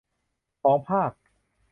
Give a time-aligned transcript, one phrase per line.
[0.63, 1.11] ของภาค